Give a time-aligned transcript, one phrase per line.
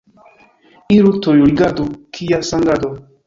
[0.95, 1.87] Iru tuj, rigardu,
[2.19, 2.91] kia sangado!